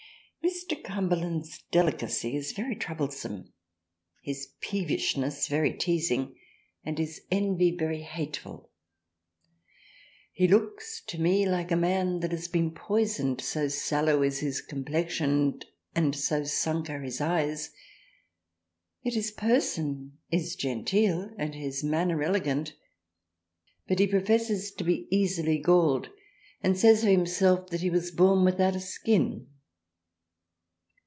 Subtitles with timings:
[0.43, 0.83] Mr.
[0.83, 3.53] Cumberland's delicacy is very troublesome,
[4.23, 6.35] his peevishness very teazing
[6.83, 8.71] and his envy very hateful,
[10.33, 14.61] he looks to me like a man that had been poisoned so sallow is his
[14.61, 15.61] Complexion,
[15.95, 17.69] and so sunk are his Eyes.
[19.03, 22.73] Yet his person is Genteel and his Manner elegant
[23.87, 26.09] but he professes to be easily galled
[26.63, 29.47] and says of himself that he was born without a skin.